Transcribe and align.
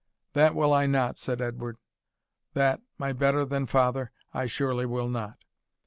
"That 0.33 0.55
will 0.55 0.73
I 0.73 0.87
not," 0.87 1.19
said 1.19 1.41
Edward, 1.41 1.77
"that, 2.55 2.81
my 2.97 3.13
better 3.13 3.45
than 3.45 3.67
father, 3.67 4.11
I 4.33 4.47
surely 4.47 4.87
will 4.87 5.07
not. 5.09 5.37